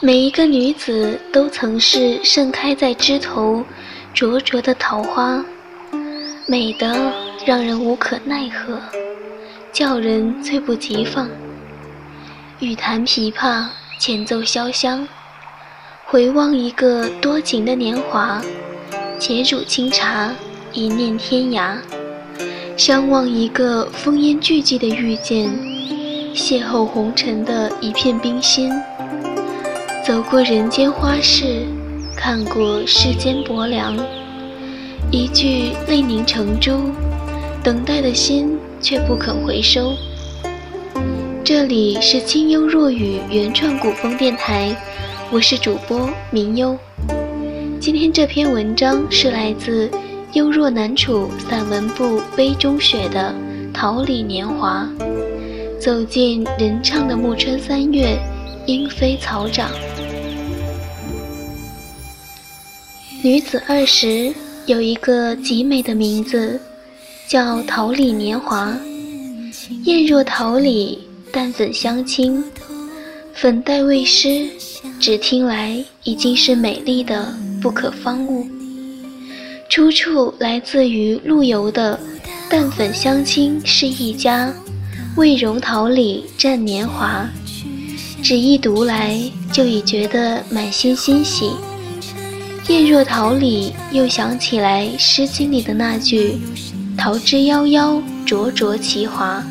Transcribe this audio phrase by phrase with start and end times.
[0.00, 3.64] 每一个女子都曾是盛开在枝头、
[4.14, 5.44] 灼灼的桃花，
[6.46, 7.12] 美得
[7.44, 8.80] 让人无可奈何，
[9.72, 11.28] 叫人猝不及防。
[12.60, 13.66] 欲弹琵琶，
[13.98, 15.06] 前奏潇湘，
[16.10, 18.42] 回望一个多情的年华，
[19.20, 20.32] 且煮清茶，
[20.72, 21.76] 一念天涯。
[22.78, 25.50] 相望一个烽烟俱寂的遇见，
[26.34, 28.72] 邂逅红尘的一片冰心。
[30.02, 31.66] 走过人间花事，
[32.16, 33.94] 看过世间薄凉，
[35.10, 36.90] 一句泪凝成珠，
[37.62, 39.92] 等待的心却不肯回收。
[41.44, 44.74] 这里是清幽若雨原创古风电台，
[45.30, 46.74] 我是主播明幽。
[47.78, 49.90] 今天这篇文章是来自
[50.32, 53.34] 幽若南楚散文部杯中雪的
[53.74, 54.88] 《桃李年华》，
[55.78, 58.18] 走进人唱的暮春三月，
[58.66, 59.70] 莺飞草长。
[63.22, 64.32] 女子二十，
[64.64, 66.58] 有一个极美的名字，
[67.26, 68.74] 叫桃李年华。
[69.84, 72.42] 艳若桃李，淡粉相亲，
[73.40, 74.48] 粉黛未施，
[74.98, 78.44] 只听来已经是美丽的不可方物。
[79.68, 81.96] 出处来自于陆游的
[82.50, 84.52] “淡粉相亲是一家，
[85.14, 87.28] 未容桃李占年华”。
[88.24, 89.16] 只一读来，
[89.52, 91.52] 就已觉得满心欣喜。
[92.66, 96.40] 艳若桃李，又想起来《诗经》里的那句
[96.98, 99.46] “桃之夭夭，灼灼其华”。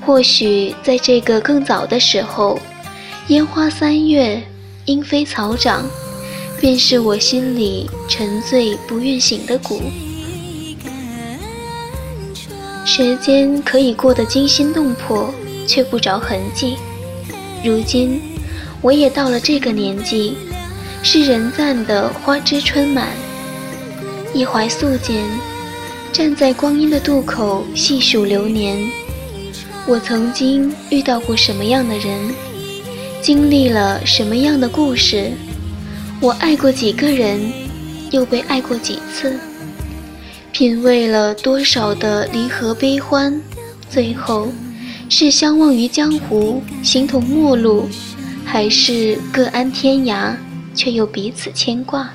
[0.00, 2.58] 或许在这个更早的时候，
[3.30, 4.42] 烟花三月，
[4.86, 5.88] 莺飞草长，
[6.60, 9.80] 便是我心里沉醉不愿醒的谷。
[12.84, 15.32] 时间可以过得惊心动魄，
[15.64, 16.74] 却不着痕迹。
[17.62, 18.20] 如今，
[18.82, 20.36] 我也到了这个年纪。
[21.02, 23.08] 是人赞的花枝春满，
[24.34, 25.22] 一怀素笺，
[26.12, 28.76] 站在光阴的渡口细数流年。
[29.86, 32.34] 我曾经遇到过什么样的人，
[33.22, 35.30] 经历了什么样的故事？
[36.22, 37.38] 我爱过几个人，
[38.10, 39.38] 又被爱过几次？
[40.52, 43.38] 品味了多少的离合悲欢？
[43.90, 44.48] 最后，
[45.10, 47.86] 是相忘于江湖，形同陌路，
[48.44, 50.34] 还是各安天涯？
[50.74, 52.08] 却又彼此牵挂。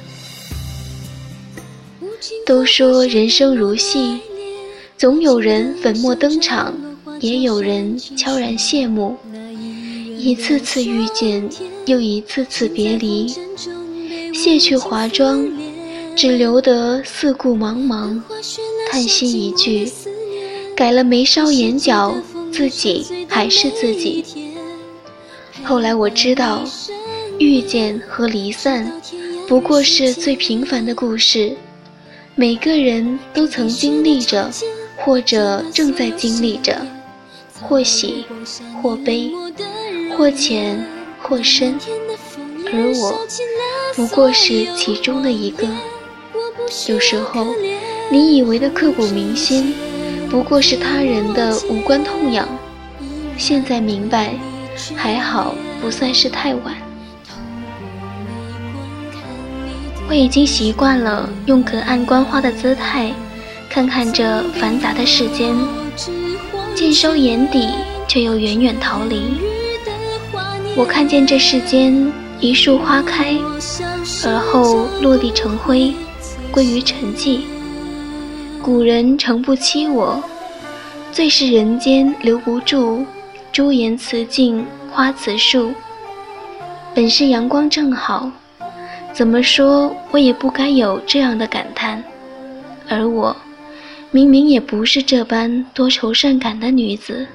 [2.47, 4.19] 都说人生如戏，
[4.97, 6.73] 总有人粉墨登场，
[7.19, 9.15] 也有人悄然谢幕。
[10.25, 11.47] 一次次遇见，
[11.85, 13.31] 又一次次别离。
[14.33, 15.47] 卸去华妆，
[16.15, 18.19] 只留得四顾茫茫。
[18.89, 19.87] 叹息一句，
[20.75, 22.15] 改了眉梢眼角，
[22.51, 24.25] 自己还是自己。
[25.63, 26.63] 后来我知道。
[27.37, 28.89] 遇见和离散，
[29.45, 31.53] 不过是最平凡的故事。
[32.33, 34.49] 每个人都曾经历着，
[34.95, 36.81] 或者正在经历着，
[37.61, 38.25] 或喜
[38.81, 39.29] 或悲，
[40.17, 40.83] 或浅
[41.21, 41.77] 或深。
[42.67, 43.19] 而我，
[43.95, 45.67] 不过是其中的一个。
[46.87, 47.47] 有时候，
[48.09, 49.75] 你以为的刻骨铭心，
[50.29, 52.47] 不过是他人的无关痛痒。
[53.37, 54.33] 现在明白，
[54.95, 56.75] 还好不算是太晚。
[60.07, 63.11] 我已经习惯了用隔岸观花的姿态，
[63.69, 65.55] 看看这繁杂的世间，
[66.73, 67.69] 尽收眼底，
[68.07, 69.54] 却又远远逃离。
[70.77, 73.33] 我看见这世间一树花开，
[74.25, 75.93] 而后落地成灰，
[76.51, 77.39] 归于沉寂。
[78.61, 80.21] 古人诚不欺我，
[81.13, 83.05] 最是人间留不住，
[83.53, 85.71] 朱颜辞镜花辞树。
[86.93, 88.29] 本是阳光正好。
[89.13, 92.03] 怎么说，我也不该有这样的感叹。
[92.89, 93.33] 而我，
[94.11, 97.25] 明明也不是这般多愁善感的女子。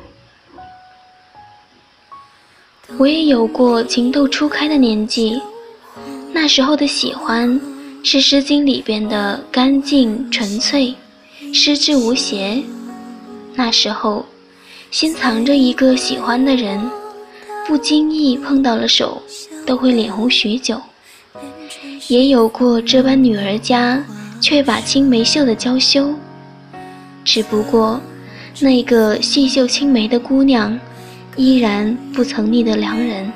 [2.99, 5.41] 我也有过情窦初开的年纪，
[6.33, 7.59] 那时候的喜欢，
[8.03, 10.95] 是《诗经》里边的干净纯粹，
[11.53, 12.63] 诗之无邪。
[13.55, 14.27] 那时候，
[14.91, 16.81] 心藏着一个喜欢的人，
[17.67, 19.23] 不经意碰到了手，
[19.65, 20.81] 都会脸红许久。
[22.09, 24.05] 也有过这般女儿家，
[24.41, 26.13] 却把青梅嗅的娇羞。
[27.25, 28.01] 只不过，
[28.59, 30.79] 那个细嗅青梅的姑娘，
[31.37, 33.33] 依然不曾腻得良人。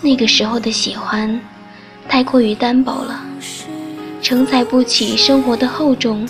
[0.00, 1.40] 那个时候的喜欢，
[2.08, 3.20] 太过于单薄了，
[4.20, 6.26] 承载不起生活的厚重，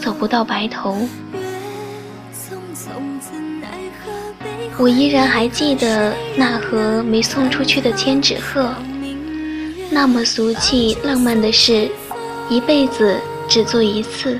[0.00, 1.06] 走不到白头。
[4.76, 8.74] 我依然还记得那盒没送出去的千纸鹤，
[9.90, 11.88] 那么俗气浪漫的事，
[12.48, 13.16] 一辈子
[13.48, 14.36] 只做一次。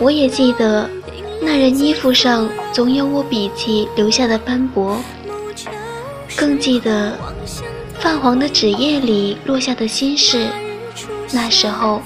[0.00, 0.90] 我也记得
[1.40, 4.98] 那人衣服上总有我笔记留下的斑驳，
[6.36, 7.16] 更记得
[7.98, 10.48] 泛黄的纸页里落下的心事。
[11.32, 12.02] 那时候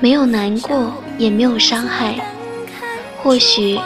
[0.00, 2.14] 没有难过，也没有伤害，
[3.22, 3.78] 或许。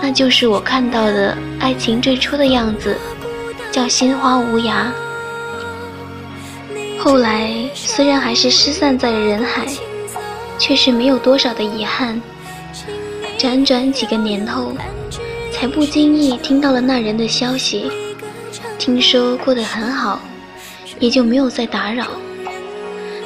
[0.00, 2.96] 那就是我看到的爱情最初的样子，
[3.70, 4.86] 叫心花无涯。
[6.98, 9.66] 后来虽然还是失散在了人海，
[10.58, 12.20] 却是没有多少的遗憾。
[13.42, 14.72] 辗转几个年头，
[15.50, 17.90] 才不经意听到了那人的消息，
[18.78, 20.22] 听说过得很好，
[21.00, 22.06] 也就没有再打扰。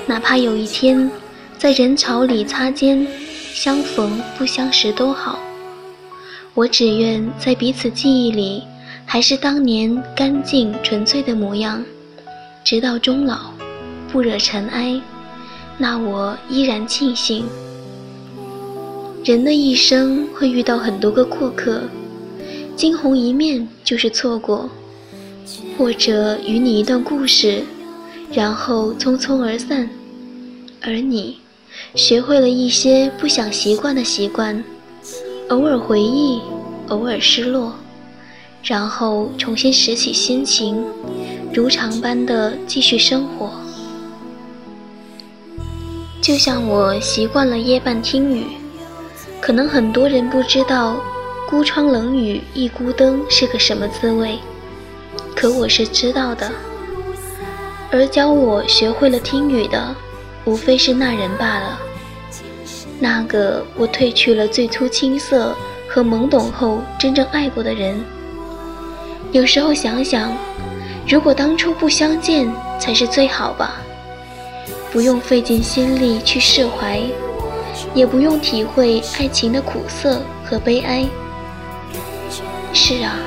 [0.07, 1.11] 哪怕有一天
[1.59, 3.07] 在人潮里擦肩
[3.53, 5.39] 相逢，不相识都好。
[6.55, 8.63] 我只愿在彼此记忆里，
[9.05, 11.85] 还是当年干净纯粹的模样，
[12.65, 13.51] 直到终老，
[14.11, 14.99] 不惹尘埃。
[15.77, 17.45] 那我依然庆幸。
[19.27, 21.83] 人的一生会遇到很多个过客，
[22.77, 24.71] 惊鸿一面就是错过，
[25.77, 27.65] 或者与你一段故事，
[28.33, 29.91] 然后匆匆而散。
[30.81, 31.39] 而你，
[31.97, 34.63] 学会了一些不想习惯的习惯。
[35.49, 36.41] 偶尔回忆，
[36.87, 37.75] 偶尔失落，
[38.63, 40.85] 然后重新拾起心情，
[41.53, 43.51] 如常般的继续生活。
[46.23, 48.45] 就像我习惯了夜半听雨，
[49.47, 50.97] 可能很多人不知道
[51.49, 54.41] “孤窗冷雨一孤灯”是个什么滋味，
[55.37, 56.51] 可我是知道的。
[57.93, 59.95] 而教我学会了听雨的，
[60.47, 61.79] 无非是那人罢了。
[62.99, 65.55] 那个我褪去了最初青涩
[65.89, 68.05] 和懵懂后真正爱过的人，
[69.31, 70.37] 有时候想想，
[71.07, 73.77] 如果当初不相见才是最好吧，
[74.91, 77.01] 不用费尽心力去释怀，
[77.97, 81.05] 也不用体会爱情的苦涩和悲哀。
[82.73, 83.19] 是啊，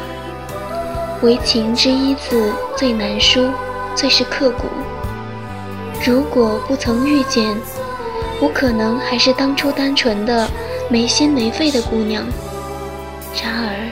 [1.22, 3.50] 唯情之一字最难书，
[3.96, 4.68] 最是刻骨。
[6.06, 7.54] 如果不曾遇见。
[8.42, 10.50] 我可能还是当初单纯的、
[10.90, 12.26] 没心没肺的姑娘。
[13.44, 13.92] 然而，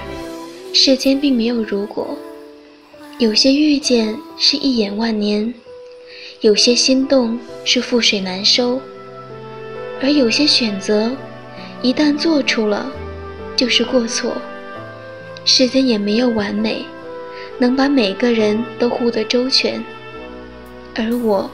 [0.73, 2.17] 世间并没有如果。
[3.19, 5.53] 有些遇见是一眼万年，
[6.39, 8.79] 有些心动是覆水难收，
[10.01, 11.11] 而有些选择，
[11.81, 12.89] 一旦做出了，
[13.55, 14.33] 就是过错。
[15.43, 16.85] 世间也没有完美，
[17.57, 19.83] 能把每个人都护得周全。
[20.95, 21.49] 而我，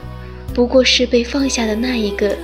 [0.54, 2.36] 不过是被放下的那一个。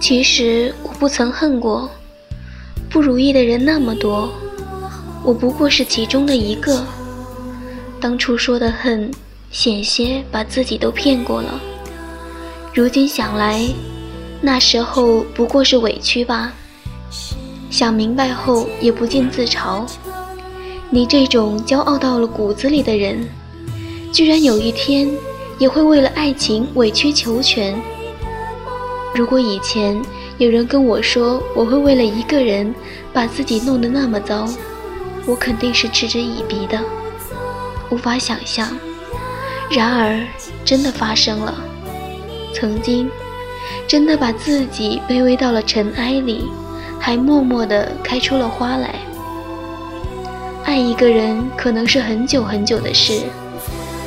[0.00, 1.90] 其实我不曾恨过，
[2.88, 4.32] 不如意的人那么多，
[5.24, 6.84] 我不过是其中的一个。
[8.00, 9.10] 当初说的恨，
[9.50, 11.60] 险些把自己都骗过了。
[12.74, 13.64] 如今想来，
[14.40, 16.52] 那时候不过是委屈吧。
[17.70, 19.86] 想明白后，也不禁自嘲：
[20.90, 23.28] 你这种骄傲到了骨子里的人，
[24.10, 25.08] 居然有一天
[25.56, 27.80] 也会为了爱情委曲求全。
[29.14, 30.02] 如果以前
[30.38, 32.74] 有人跟我说我会为了一个人
[33.12, 34.48] 把自己弄得那么糟，
[35.26, 36.80] 我肯定是嗤之以鼻的，
[37.90, 38.68] 无法想象。
[39.70, 40.20] 然而，
[40.64, 41.54] 真的发生了。
[42.54, 43.10] 曾经，
[43.86, 46.48] 真的把自己卑微到了尘埃里，
[46.98, 48.94] 还默默地开出了花来。
[50.64, 53.24] 爱一个人可能是很久很久的事，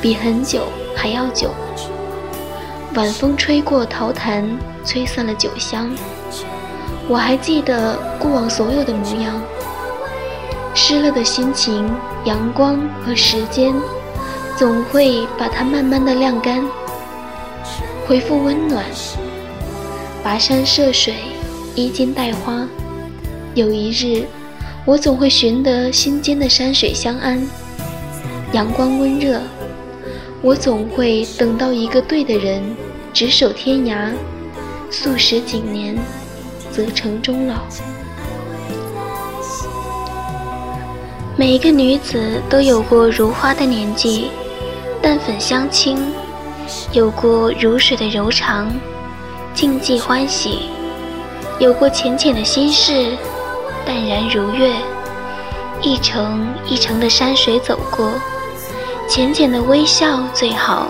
[0.01, 0.63] 比很久
[0.96, 1.51] 还要久。
[2.96, 4.58] 晚风吹过桃坛。
[4.88, 5.92] 吹散了酒香，
[7.10, 9.34] 我还记得过往所有的模样。
[10.74, 13.75] 湿了的心情，阳光和时间，
[14.56, 16.63] 总会把它慢慢的晾干，
[18.08, 18.86] 恢复温暖。
[20.24, 21.14] 跋山涉水，
[21.76, 22.66] 衣襟带花。
[23.54, 24.24] 有一日，
[24.86, 27.46] 我总会寻得心间的山水相安，
[28.54, 29.42] 阳光温热。
[30.42, 32.64] 我总会等到一个对的人，
[33.14, 34.12] 执手天涯。
[34.90, 35.98] 素食锦年，
[36.72, 37.56] 则成终老。
[41.36, 44.30] 每一个女子都有过如花的年纪，
[45.02, 45.98] 淡粉相轻；
[46.94, 48.72] 有过如水的柔肠，
[49.53, 50.70] 静寂欢喜；
[51.60, 53.12] 有过浅浅的心事，
[53.86, 54.74] 淡然如月。
[55.82, 58.12] 一程一程的山水走过，
[59.08, 60.88] 浅浅的微笑最好，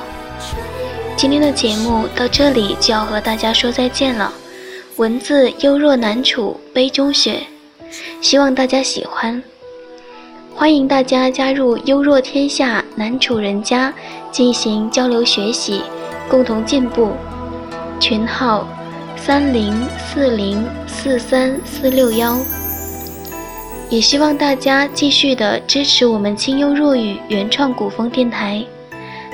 [1.18, 4.32] 今天的节目到这里就要和大家说再见了。
[4.96, 7.42] 文字幽若难处杯中雪，
[8.22, 9.44] 希望大家喜欢。
[10.60, 13.94] 欢迎大家加入幽若天下难处人家，
[14.32, 15.84] 进行交流学习，
[16.28, 17.12] 共同进步。
[18.00, 18.68] 群号：
[19.16, 22.40] 三零四零四三四六幺。
[23.92, 28.66] 也希望大家继续的支持我们清幽若雨原创古风电台，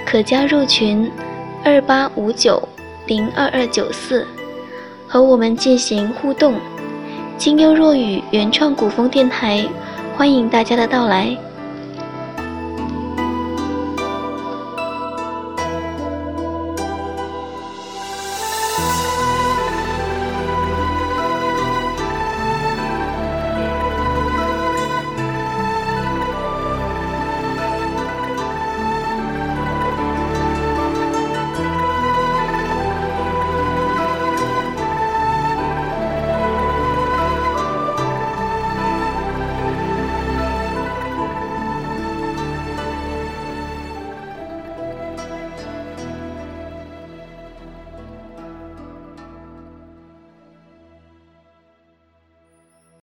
[0.05, 1.09] 可加入群：
[1.63, 2.61] 二八五九
[3.07, 4.27] 零二二九四。
[5.07, 6.55] 和我们进行互动，
[7.37, 9.65] 清幽若雨原创古风电台，
[10.15, 11.35] 欢迎大家的到来。